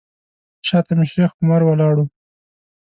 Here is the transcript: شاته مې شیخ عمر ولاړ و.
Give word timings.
شاته 0.67 0.93
مې 0.97 1.05
شیخ 1.11 1.31
عمر 1.41 1.61
ولاړ 1.65 1.95
و. 1.99 2.07